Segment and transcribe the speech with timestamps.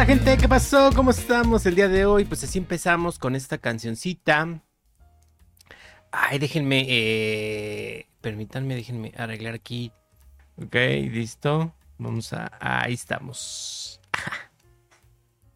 [0.00, 0.92] Hola gente, ¿qué pasó?
[0.96, 2.24] ¿Cómo estamos el día de hoy?
[2.24, 4.62] Pues así empezamos con esta cancioncita.
[6.10, 9.92] Ay, déjenme, eh, permítanme, déjenme arreglar aquí.
[10.56, 10.74] Ok,
[11.12, 11.74] listo.
[11.98, 14.00] Vamos a, ahí estamos.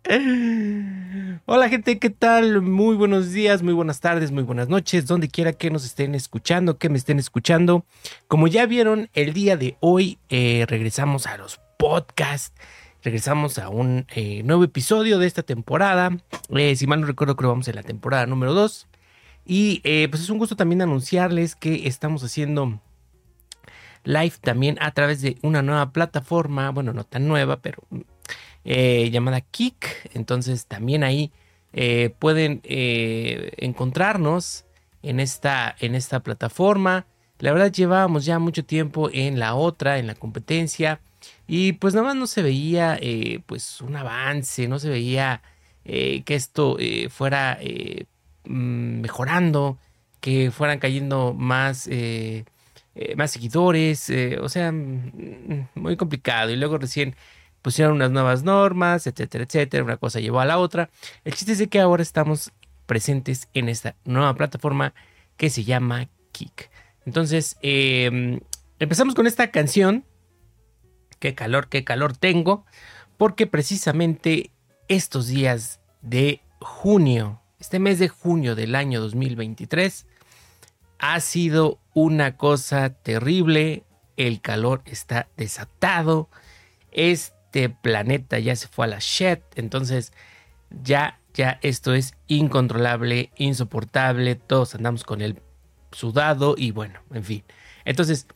[1.46, 2.61] Hola gente, ¿qué tal?
[2.61, 6.77] Muy buenos días, muy buenas tardes, muy buenas noches, donde quiera que nos estén escuchando,
[6.77, 7.86] que me estén escuchando.
[8.28, 12.52] Como ya vieron, el día de hoy eh, regresamos a los podcasts
[13.04, 16.16] regresamos a un eh, nuevo episodio de esta temporada.
[16.48, 18.88] Eh, si mal no recuerdo, creo que vamos en la temporada número 2.
[19.44, 22.80] Y eh, pues es un gusto también anunciarles que estamos haciendo
[24.04, 27.82] live también a través de una nueva plataforma, bueno, no tan nueva, pero
[28.64, 30.10] llamada Kik.
[30.14, 31.30] Entonces también ahí
[32.18, 34.64] pueden encontrarnos
[35.02, 37.06] en esta, en esta plataforma.
[37.38, 41.00] La verdad llevábamos ya mucho tiempo en la otra, en la competencia.
[41.47, 45.42] Y pues nada más no se veía eh, pues un avance, no se veía
[45.84, 47.59] eh, que esto eh, fuera
[48.45, 49.78] mm, mejorando,
[50.20, 51.89] que fueran cayendo más,
[53.17, 56.51] más seguidores, o sea, mm, muy complicado.
[56.51, 57.14] Y luego recién
[57.61, 60.91] pusieron unas nuevas normas, etcétera, etcétera, una cosa llevó a la otra.
[61.25, 62.53] El chiste es que ahora estamos
[62.86, 64.95] presentes en esta nueva plataforma
[65.36, 66.70] que se llama Kik.
[67.06, 68.41] Entonces, em,
[68.79, 70.05] empezamos con esta canción
[71.25, 72.67] qué calor, qué calor tengo,
[73.17, 74.50] porque precisamente
[74.89, 80.06] estos días de junio, este mes de junio del año 2023,
[80.98, 83.84] ha sido una cosa terrible,
[84.19, 86.28] el calor está desatado,
[86.92, 90.12] este planeta ya se fue a la shit, entonces
[90.83, 95.41] ya, ya esto es incontrolable, insoportable, todos andamos con el
[95.91, 97.45] sudado y bueno, en fin.
[97.86, 98.27] Entonces,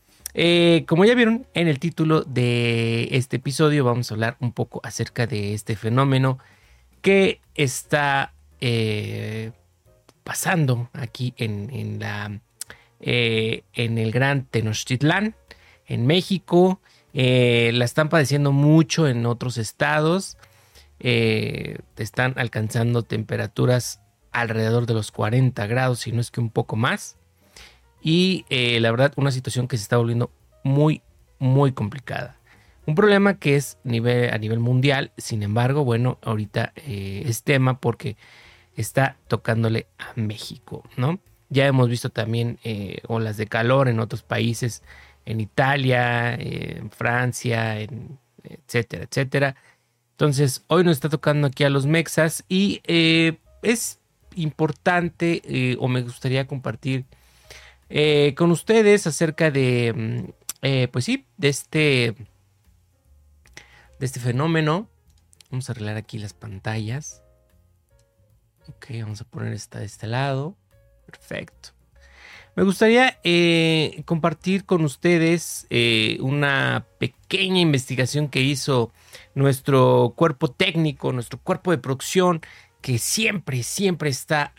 [0.40, 4.80] eh, como ya vieron en el título de este episodio, vamos a hablar un poco
[4.84, 6.38] acerca de este fenómeno
[7.02, 9.50] que está eh,
[10.22, 11.98] pasando aquí en,
[13.00, 15.34] eh, en el Gran Tenochtitlán,
[15.88, 16.80] en México.
[17.12, 20.36] la están padeciendo mucho en otros estados.
[21.00, 24.00] están alcanzando temperaturas
[24.30, 27.16] alrededor de los 40 grados, si no es que un poco más.
[28.00, 30.30] Y eh, la verdad, una situación que se está volviendo
[30.62, 31.02] muy,
[31.38, 32.36] muy complicada.
[32.86, 38.16] Un problema que es a nivel mundial, sin embargo, bueno, ahorita eh, es tema porque
[38.76, 41.18] está tocándole a México, ¿no?
[41.50, 44.82] Ya hemos visto también eh, olas de calor en otros países,
[45.26, 49.56] en Italia, en Francia, en, etcétera, etcétera.
[50.12, 52.80] Entonces, hoy nos está tocando aquí a los mexas y
[53.62, 54.00] es
[54.34, 57.04] importante o me gustaría compartir
[57.90, 60.30] eh, con ustedes acerca de, mm,
[60.62, 62.14] eh, pues sí, de este,
[63.98, 64.88] de este fenómeno.
[65.50, 67.22] Vamos a arreglar aquí las pantallas.
[68.68, 70.56] Ok, vamos a poner esta de este lado.
[71.06, 71.70] Perfecto.
[72.54, 75.66] Me gustaría eh, compartir con ustedes
[76.20, 78.92] una pequeña investigación que hizo
[79.34, 82.40] nuestro cuerpo técnico, nuestro cuerpo de producción,
[82.82, 84.52] que siempre, siempre está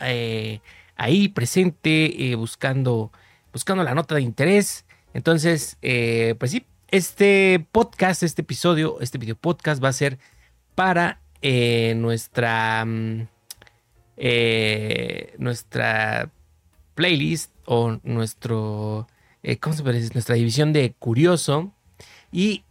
[1.00, 3.10] ahí presente, buscando
[3.52, 4.84] buscando la nota de interés.
[5.14, 10.18] Entonces, eh, pues sí, este podcast, este episodio, este video podcast va a ser
[10.74, 13.28] para eh, nuestra, mm,
[14.16, 16.30] eh, nuestra
[16.94, 19.06] playlist o nuestro,
[19.60, 20.12] ¿cómo se parece?
[20.14, 21.72] Nuestra división de curioso.
[22.32, 22.64] Y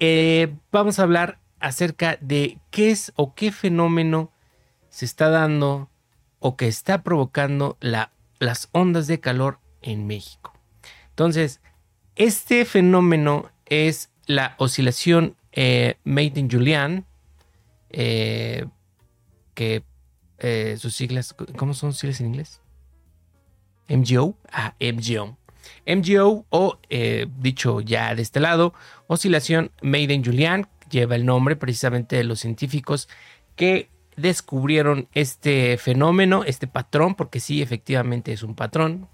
[0.72, 4.32] vamos a hablar acerca de qué es o qué fenómeno
[4.90, 5.90] se está dando
[6.40, 10.54] o que está provocando la, las ondas de calor en México.
[11.10, 11.62] Entonces,
[12.16, 17.06] este fenómeno es la oscilación eh, Made in Julian,
[17.90, 18.66] eh,
[19.54, 19.84] que
[20.38, 22.62] eh, sus siglas, ¿cómo son siglas en inglés?
[23.88, 25.38] MGO, ah, MGO.
[25.86, 26.80] MGO o
[27.40, 28.74] dicho ya de este lado,
[29.08, 33.10] oscilación Made in Julian, lleva el nombre precisamente de los científicos
[33.56, 33.90] que
[34.22, 39.08] descubrieron este fenómeno, este patrón, porque sí, efectivamente es un patrón,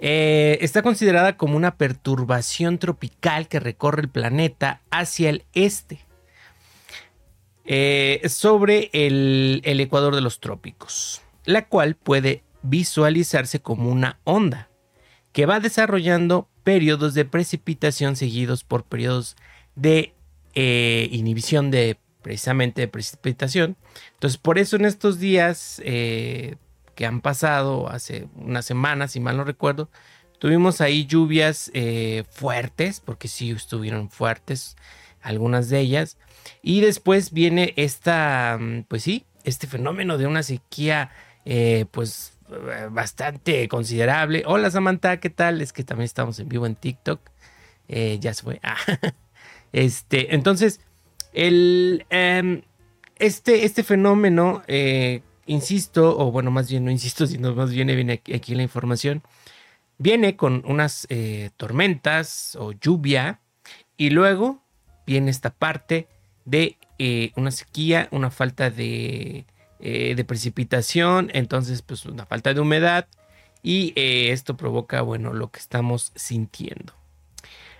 [0.00, 5.98] eh, está considerada como una perturbación tropical que recorre el planeta hacia el este,
[7.64, 14.68] eh, sobre el, ecuador de los trópicos, la cual puede visualizarse como una onda
[15.32, 19.36] que va desarrollando periodos de precipitación seguidos por periodos
[19.74, 20.14] de
[20.54, 23.76] eh, inhibición de precisamente de precipitación.
[24.14, 25.80] Entonces, por eso en estos días
[26.98, 29.88] que han pasado hace unas semanas, si mal no recuerdo,
[30.40, 34.76] tuvimos ahí lluvias eh, fuertes, porque sí estuvieron fuertes
[35.20, 36.16] algunas de ellas.
[36.60, 41.12] Y después viene esta, mm, pues sí, este fenómeno de una sequía,
[41.44, 42.36] eh, pues
[42.90, 44.42] bastante considerable.
[44.44, 45.60] Hola Samantha, ¿qué tal?
[45.60, 47.20] Es que también estamos en vivo en TikTok.
[47.86, 48.60] Eh, ya se fue.
[49.70, 50.80] Este, entonces,
[51.46, 52.62] el, em,
[53.18, 58.22] este, este fenómeno, eh, insisto, o bueno, más bien no insisto, sino más bien viene
[58.34, 59.22] aquí, la información,
[59.98, 63.40] viene con unas eh, tormentas o lluvia
[63.96, 64.62] y luego
[65.06, 66.08] viene esta parte
[66.44, 66.76] de
[67.36, 69.46] una sequía, una falta de
[69.80, 73.06] eh, de precipitación, entonces pues una falta de humedad
[73.62, 76.94] y eh, esto provoca, bueno, lo que estamos sintiendo.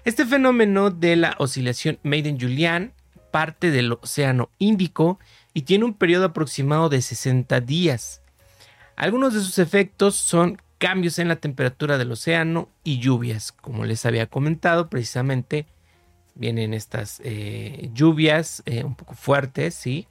[0.04, 2.92] Este fenómeno de la oscilación Maiden-Julian
[3.30, 5.18] parte del Océano Índico
[5.54, 8.22] y tiene un periodo aproximado de 60 días.
[8.96, 13.52] Algunos de sus efectos son cambios en la temperatura del océano y lluvias.
[13.52, 15.66] Como les había comentado, precisamente
[16.34, 20.06] vienen estas eh, lluvias un poco fuertes, ¿sí?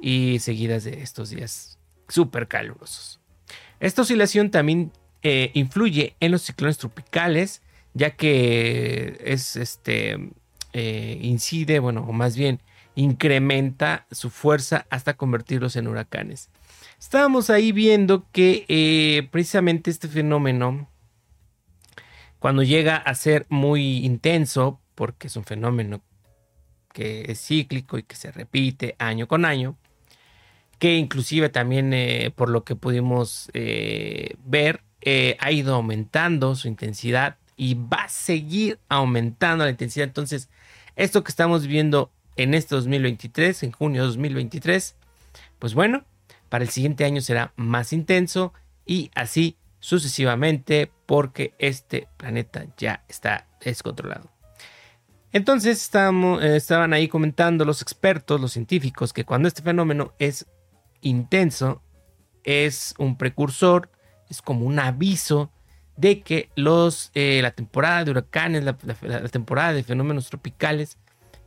[0.00, 1.78] y seguidas de estos días
[2.08, 3.20] súper calurosos.
[3.80, 4.92] Esta oscilación también
[5.22, 7.62] eh, influye en los ciclones tropicales,
[7.94, 10.30] ya que es este
[10.78, 12.60] eh, incide, bueno, o más bien
[12.96, 16.50] incrementa su fuerza hasta convertirlos en huracanes.
[17.00, 20.86] Estábamos ahí viendo que eh, precisamente este fenómeno,
[22.38, 26.02] cuando llega a ser muy intenso, porque es un fenómeno
[26.92, 29.78] que es cíclico y que se repite año con año,
[30.78, 33.50] que inclusive también eh, por lo que pudimos
[34.44, 34.82] ver
[35.40, 40.06] ha ido aumentando su intensidad y va a seguir aumentando la intensidad.
[40.06, 40.50] Entonces,
[40.96, 44.96] esto que estamos viendo en este 2023, en junio de 2023,
[45.58, 46.04] pues bueno,
[46.48, 48.52] para el siguiente año será más intenso
[48.84, 54.30] y así sucesivamente porque este planeta ya está descontrolado.
[55.32, 60.46] Entonces estaban ahí comentando los expertos, los científicos, que cuando este fenómeno es
[61.02, 61.82] intenso
[62.42, 63.90] es un precursor,
[64.30, 65.50] es como un aviso
[65.96, 68.76] de que los, eh, la temporada de huracanes, la,
[69.28, 70.98] temporada de fenómenos tropicales,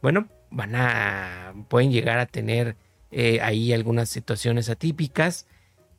[0.01, 2.75] bueno, van a, pueden llegar a tener
[3.11, 5.47] eh, ahí algunas situaciones atípicas.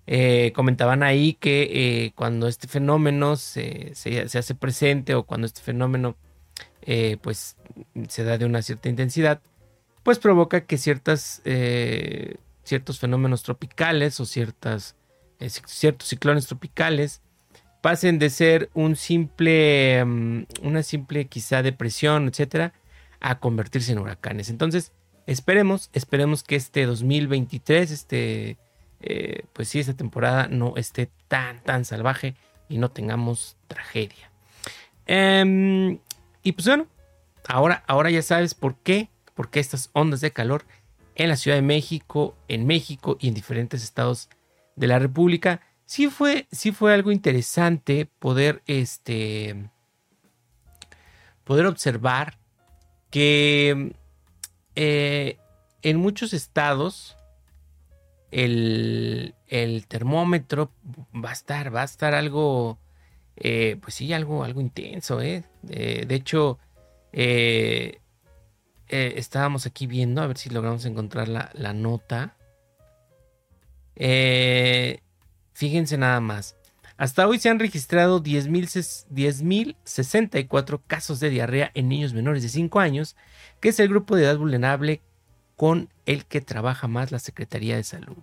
[0.07, 6.17] Eh, comentaban ahí que cuando este fenómeno se, se, hace presente o cuando este fenómeno
[7.23, 7.57] pues
[8.09, 9.41] se da de una cierta intensidad,
[10.03, 11.43] pues provoca que ciertas
[12.65, 14.97] ciertos fenómenos tropicales o ciertas,
[15.39, 17.23] ciertos ciclones tropicales
[17.81, 22.75] pasen de ser un simple, mm, una simple quizá depresión, etcétera,
[23.21, 24.51] a convertirse en huracanes.
[24.51, 24.93] Entonces,
[25.27, 28.57] esperemos, esperemos que este 2023, este,
[29.01, 32.35] eh, pues sí, esta temporada no esté tan, tan salvaje
[32.69, 34.31] y no tengamos tragedia.
[35.07, 35.99] Em,
[36.43, 36.87] y pues bueno,
[37.49, 40.65] ahora, ahora ya sabes por qué, por qué estas ondas de calor
[41.15, 44.29] en la Ciudad de México, en México y en diferentes estados
[44.77, 45.61] de la República.
[45.91, 49.71] Sí fue, sí fue algo interesante poder, este,
[51.43, 52.39] poder observar
[53.11, 53.97] que
[54.77, 55.37] eh,
[55.83, 57.17] en muchos estados
[58.31, 59.35] el,
[59.89, 60.71] termómetro
[61.13, 62.79] va a estar, va a estar algo,
[63.35, 65.21] eh, pues sí, algo, algo intenso.
[65.21, 65.43] ¿eh?
[65.63, 66.61] de hecho,
[67.13, 67.99] eh,
[68.87, 72.37] estábamos aquí viendo, a ver si logramos encontrar la, nota.
[73.97, 75.01] Eh,
[75.61, 76.57] fíjense nada más.
[76.97, 83.15] Hasta hoy se han registrado 10.064 casos de diarrea en niños menores de 5 años,
[83.61, 85.03] que es el grupo de edad vulnerable
[85.57, 88.17] con el que trabaja más la Secretaría de Salud.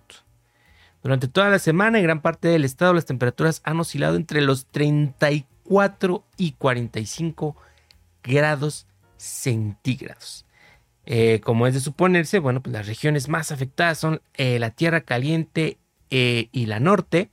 [1.00, 4.66] Durante toda la semana en gran parte del estado las temperaturas han oscilado entre los
[4.66, 7.54] 34 y 45
[8.24, 10.44] grados centígrados.
[11.06, 15.02] Eh, como es de suponerse, bueno, pues las regiones más afectadas son eh, la Tierra
[15.02, 15.78] Caliente
[16.10, 17.30] eh, y la Norte,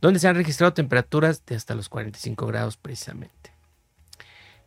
[0.00, 3.52] donde se han registrado temperaturas de hasta los 45 grados precisamente.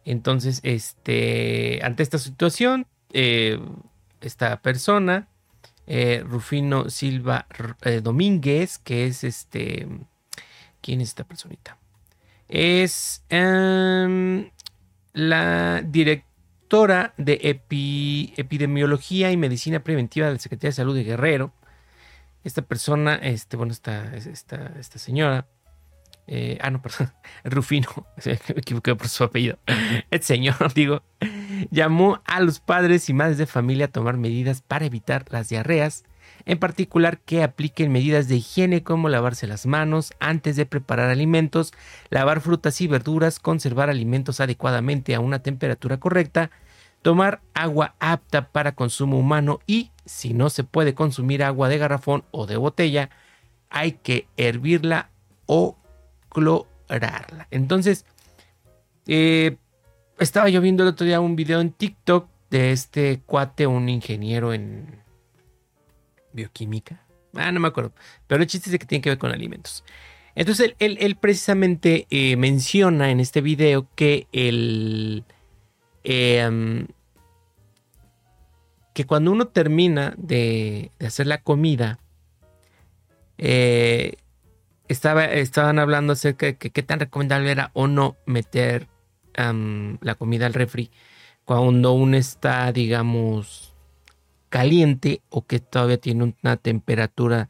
[0.05, 5.27] Entonces, este, ante esta situación, esta persona,
[6.23, 7.45] Rufino Silva
[8.01, 9.87] Domínguez, que es este,
[10.81, 11.77] ¿quién es esta personita?
[12.47, 14.49] Es em,
[15.13, 17.61] la directora de
[18.35, 21.53] Epidemiología y Medicina Preventiva de la Secretaría de Salud de Guerrero.
[22.43, 25.47] Esta persona, este, bueno, esta, esta, esta señora,
[26.27, 27.11] eh, ah, no, perdón,
[27.43, 27.87] Rufino,
[28.25, 29.59] me equivoqué por su apellido.
[30.11, 31.03] El señor, digo,
[31.69, 36.03] llamó a los padres y madres de familia a tomar medidas para evitar las diarreas,
[36.45, 41.73] en particular que apliquen medidas de higiene como lavarse las manos antes de preparar alimentos,
[42.09, 46.49] lavar frutas y verduras, conservar alimentos adecuadamente a una temperatura correcta,
[47.01, 52.23] tomar agua apta para consumo humano y si no se puede consumir agua de garrafón
[52.31, 53.09] o de botella,
[53.69, 55.09] hay que hervirla
[55.45, 55.77] o
[56.29, 57.47] clorarla.
[57.51, 58.05] Entonces,
[59.07, 59.57] eh,
[60.19, 64.53] estaba yo viendo el otro día un video en TikTok de este cuate, un ingeniero
[64.53, 65.01] en
[66.33, 67.01] bioquímica.
[67.33, 67.93] Ah, no me acuerdo.
[68.27, 69.83] Pero el chiste es que tiene que ver con alimentos.
[70.35, 75.23] Entonces, él, precisamente eh, menciona en este video que el.
[76.03, 76.87] Em,
[78.93, 81.99] que cuando uno termina de, hacer la comida,
[83.37, 84.15] eh,
[84.87, 88.87] estaba, estaban hablando acerca de qué tan recomendable era o no meter
[89.33, 90.91] la comida al refri
[91.45, 93.73] cuando aún está, digamos,
[94.49, 97.49] caliente o que todavía tiene una temperatura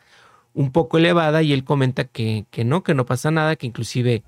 [0.53, 4.23] un poco elevada y él comenta que, no, que no pasa nada, que inclusive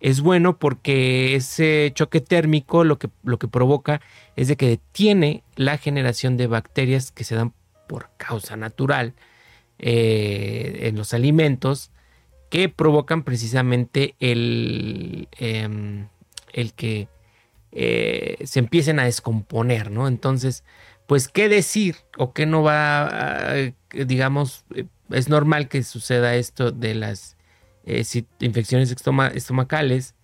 [0.00, 4.00] es bueno porque ese choque térmico lo que, lo que provoca
[4.36, 7.52] es de que detiene la generación de bacterias que se dan
[7.86, 9.14] por causa natural
[9.78, 11.90] eh, en los alimentos
[12.50, 16.08] que provocan precisamente el, em,
[16.52, 17.08] el que
[17.72, 20.06] eh, se empiecen a descomponer, ¿no?
[20.06, 20.62] Entonces,
[21.06, 23.54] pues, ¿qué decir o qué no va,
[23.92, 27.36] digamos, eh, es normal que suceda esto de las
[27.84, 28.04] eh,
[28.40, 30.14] infecciones estomacales,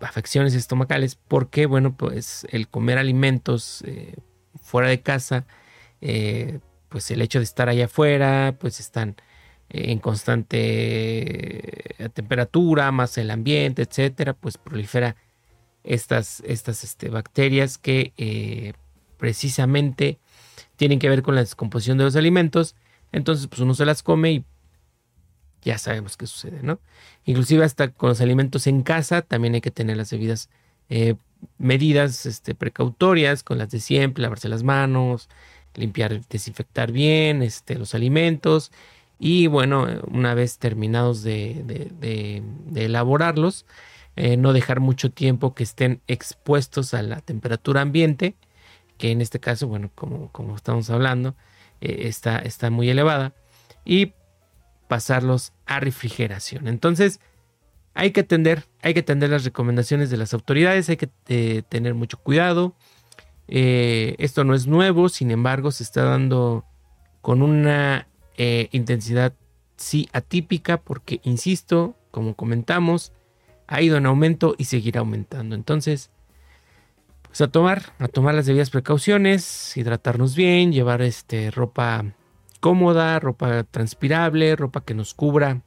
[0.00, 3.84] afecciones estomacales, porque, bueno, pues el comer alimentos
[4.62, 5.46] fuera de casa,
[6.88, 9.16] pues el hecho de estar allá afuera, pues están
[9.70, 15.16] en constante temperatura, más el ambiente, etcétera, pues prolifera
[15.84, 18.72] estas, estas este, bacterias que eh,
[19.18, 20.18] precisamente
[20.76, 22.74] tienen que ver con la descomposición de los alimentos.
[23.12, 24.44] Entonces, pues uno se las come y
[25.64, 26.78] ya sabemos qué sucede, ¿no?
[27.24, 30.50] Inclusive hasta con los alimentos en casa también hay que tener las debidas
[30.88, 31.14] eh,
[31.58, 35.28] medidas este, precautorias, con las de siempre, lavarse las manos,
[35.74, 38.70] limpiar, desinfectar bien este, los alimentos
[39.18, 42.42] y bueno, una vez terminados de,
[42.74, 43.64] elaborarlos,
[44.16, 48.34] eh, no dejar mucho tiempo que estén expuestos a la temperatura ambiente,
[48.98, 51.34] que en este caso, bueno, como, estamos hablando,
[51.80, 53.32] eh, está, está muy elevada,
[53.84, 54.12] y
[54.88, 56.68] pasarlos a refrigeración.
[56.68, 57.20] Entonces,
[57.94, 61.94] hay que atender, hay que atender las recomendaciones de las autoridades, hay que eh, tener
[61.94, 62.74] mucho cuidado.
[63.46, 66.64] esto no es nuevo, sin embargo, se está dando
[67.20, 69.32] con una eh, intensidad
[69.76, 73.12] sí atípica porque, insisto, como comentamos,
[73.66, 75.54] ha ido en aumento y seguirá aumentando.
[75.54, 76.10] Entonces,
[77.22, 82.04] pues a tomar, a tomar las debidas precauciones, hidratarnos bien, llevar este, ropa
[82.64, 85.60] cómoda, ropa transpirable, ropa que nos cubra,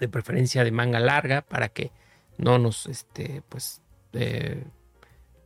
[0.00, 1.92] de preferencia de manga larga, para que
[2.38, 3.82] no nos, este, pues,
[4.14, 4.64] eh,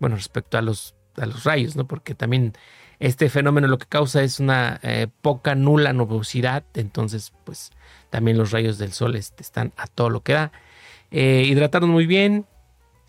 [0.00, 1.86] bueno, respecto a los, a los rayos, ¿no?
[1.86, 2.54] Porque también
[3.00, 7.70] este fenómeno lo que causa es una eh, poca, nula nubosidad, entonces pues
[8.08, 10.52] también los rayos del sol este, están a todo lo que da.
[11.10, 12.46] Eh, hidratarnos muy bien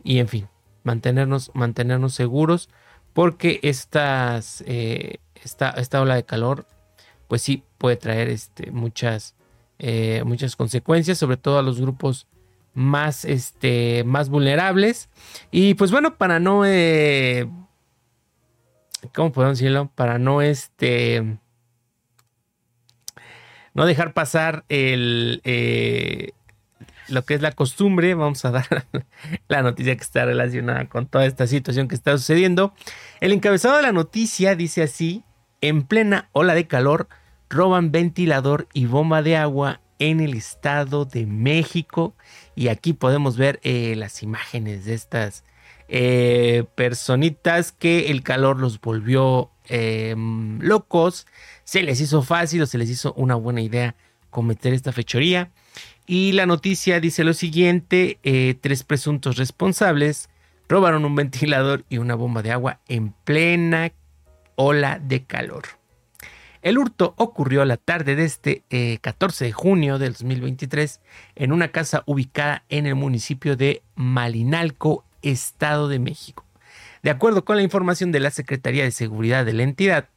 [0.03, 0.49] y en fin,
[0.83, 2.69] mantenernos, mantenernos seguros
[3.13, 6.65] porque estas, esta, esta, ola de calor
[7.33, 9.33] pues sí puede traer este, muchas,
[10.23, 12.27] muchas consecuencias, sobre todo a los grupos
[12.75, 15.09] más, este, más vulnerables.
[15.49, 16.63] Y pues bueno, para no
[19.15, 19.89] ¿cómo podemos decirlo?
[19.95, 21.39] Para no este
[23.73, 26.33] no dejar pasar el eh,
[27.07, 28.85] lo que es la costumbre, vamos a dar
[29.47, 32.75] la noticia que está relacionada con toda esta situación que está sucediendo.
[33.21, 35.23] El encabezado de la noticia dice así:
[35.63, 37.07] en plena ola de calor
[37.53, 42.15] roban ventilador y bomba de agua en el estado de México
[42.55, 45.43] y aquí podemos ver eh, las imágenes de estas
[45.87, 51.27] eh, personitas que el calor los volvió em, locos,
[51.63, 53.95] se les hizo fácil o se les hizo una buena idea
[54.29, 55.51] cometer esta fechoría.
[56.05, 60.29] Y la noticia dice lo siguiente, eh, tres presuntos responsables
[60.67, 63.91] robaron un ventilador y una bomba de agua en plena
[64.55, 65.82] ola de calor.
[66.63, 68.63] El hurto ocurrió la tarde de este
[69.01, 71.01] 14 eh, de junio del 2023
[71.35, 76.45] en una casa ubicada en el municipio de Malinalco, Estado de México.
[77.01, 80.07] De acuerdo con la información de la Secretaría de Seguridad de la entidad,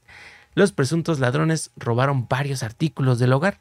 [0.54, 3.58] los presuntos ladrones robaron varios artículos del hogar.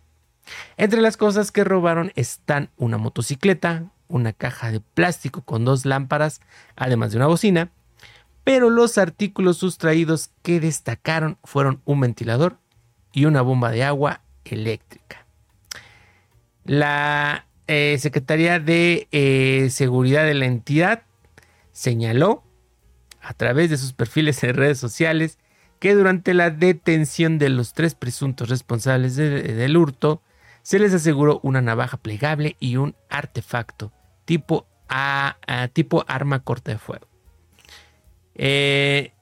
[0.78, 6.40] Entre las cosas que robaron están una motocicleta, una caja de plástico con dos lámparas,
[6.76, 7.72] además de una bocina,
[8.44, 12.60] pero los artículos sustraídos que destacaron fueron un ventilador
[13.16, 15.26] y una bomba de agua eléctrica.
[16.66, 21.04] La eh, Secretaría de eh, Seguridad de la entidad
[21.72, 22.44] señaló
[23.22, 25.40] a través de sus perfiles en redes sociales
[25.80, 30.22] que durante la detención de los tres presuntos responsables del hurto
[30.62, 33.92] se les aseguró una navaja plegable y un artefacto
[34.26, 34.68] tipo,
[35.74, 37.08] tipo arma corta de fuego.
[38.36, 39.14] Eh,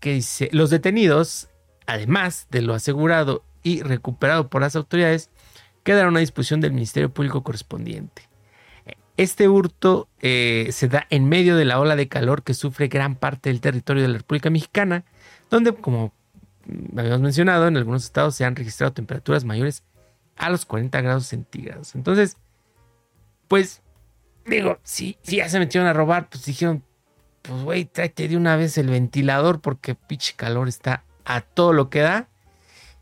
[0.00, 1.47] dice, los detenidos,
[1.88, 5.30] además de lo asegurado y recuperado por las autoridades,
[5.82, 8.28] quedaron a disposición del Ministerio Público correspondiente.
[9.16, 13.16] Este hurto eh, se da en medio de la ola de calor que sufre gran
[13.16, 15.04] parte del territorio de la República Mexicana,
[15.50, 16.12] donde, como
[16.94, 19.82] habíamos mencionado, en algunos estados se han registrado temperaturas mayores
[20.36, 21.94] a los 40 grados centígrados.
[21.94, 22.36] Entonces,
[23.48, 23.80] pues,
[24.44, 26.84] digo, si, si ya se metieron a robar, pues dijeron,
[27.40, 31.90] pues, güey, tráete de una vez el ventilador porque pinche calor está a todo lo
[31.90, 32.28] que da.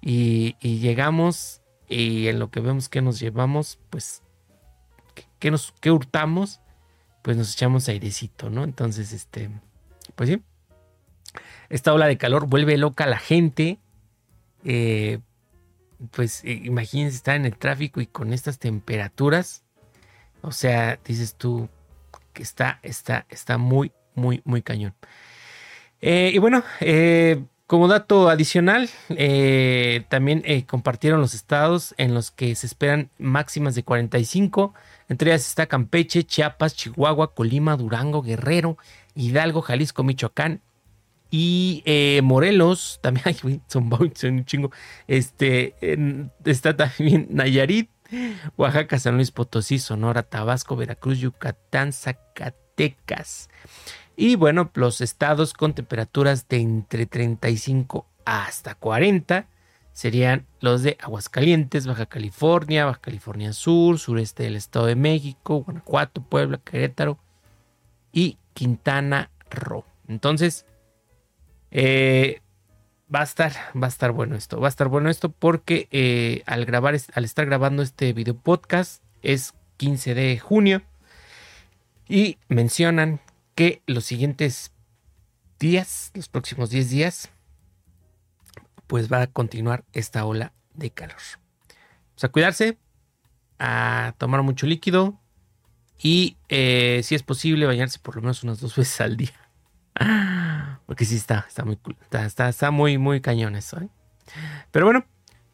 [0.03, 4.23] Y, llegamos y en lo que vemos que nos llevamos, pues
[5.39, 6.61] ¿qué, nos, qué hurtamos?
[7.23, 8.65] Pues nos echamos airecito, ¿no?
[8.65, 9.51] Entonces, este,
[10.15, 10.43] pues sí.
[11.69, 13.79] Esta ola de calor vuelve loca a la gente.
[14.65, 15.21] Eh,
[16.11, 19.65] pues eh, imagínense estar en el tráfico y con estas temperaturas.
[20.43, 21.69] O sea, dices tú
[22.33, 24.95] que está, está, está muy, muy, muy cañón.
[26.01, 26.63] Eh, y bueno,
[27.67, 28.89] como dato adicional,
[30.09, 34.75] también compartieron los estados en los que se esperan máximas de 45
[35.09, 38.77] entre ellas está Campeche, Chiapas, Chihuahua, Colima, Durango, Guerrero,
[39.15, 40.63] Hidalgo, Jalisco, Michoacán
[41.31, 42.99] y eh, Morelos.
[43.03, 44.73] También hay, son, un chingo.
[45.07, 45.75] Este,
[46.45, 47.91] está también Nayarit,
[48.57, 53.49] Oaxaca, San Luis Potosí, Sonora, Tabasco, Veracruz, Yucatán, Zacatecas.
[54.17, 59.47] Y bueno, los estados con temperaturas de entre 35 hasta 40
[59.93, 66.23] serían los de Aguascalientes, Baja California, Baja California Sur, sureste del Estado de México, Guanajuato,
[66.23, 67.19] Puebla, Querétaro
[68.13, 69.85] y Quintana Roo.
[70.09, 70.67] Entonces,
[71.71, 72.41] eh,
[73.15, 76.43] va a estar, va a estar bueno esto, va a estar bueno esto porque eh,
[76.47, 80.83] al grabar, al estar grabando este video podcast es 15 de junio
[82.09, 83.21] y mencionan
[83.57, 84.71] que los siguientes
[85.59, 87.31] días, los próximos 10 días,
[88.87, 91.17] pues va a continuar esta ola de calor.
[92.15, 92.79] O sea, cuidarse,
[93.59, 95.19] a tomar mucho líquido
[95.99, 99.33] y eh, si es posible bañarse por lo menos unas dos veces al día.
[100.87, 101.79] Porque sí está, está muy
[102.25, 103.81] está, está, muy, muy cañón eso.
[103.81, 103.89] ¿eh?
[104.71, 105.07] Pero bueno,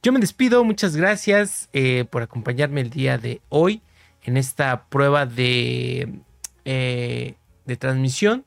[0.02, 0.64] yo me despido.
[0.64, 3.80] Muchas gracias eh, por acompañarme el día de hoy
[4.24, 6.20] en esta prueba de,
[7.72, 8.44] de transmisión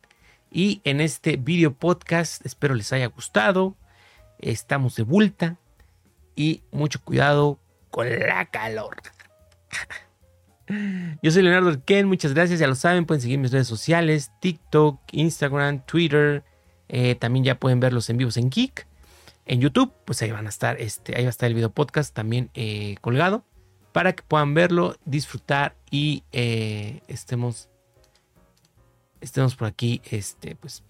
[0.52, 2.46] y en este video podcast.
[2.46, 3.76] Espero les haya gustado
[4.40, 5.58] estamos de vuelta
[6.36, 7.60] y mucho cuidado
[7.90, 8.98] con la calor.
[11.22, 15.00] Yo soy Leonardo Ken, muchas gracias, ya lo saben, pueden seguir mis redes sociales, TikTok,
[15.12, 16.44] Instagram, Twitter,
[16.90, 18.88] eh, también ya pueden ver los en vivos en Geek,
[19.46, 22.16] en YouTube, pues ahí van a estar, este, ahí va a estar el video podcast
[22.16, 23.46] también eh, colgado,
[23.92, 27.70] para que puedan verlo, disfrutar y eh, estemos,
[29.26, 30.84] estemos por aquí, este, pues,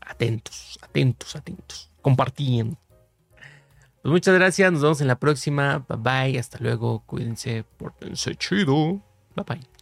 [0.00, 2.76] atentos, atentos, atentos compartiendo.
[4.02, 5.84] Pues muchas gracias, nos vemos en la próxima.
[5.88, 9.02] Bye bye, hasta luego, cuídense, pórtense chido.
[9.34, 9.75] Bye bye.